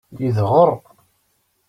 [0.21, 0.71] Yedɣer.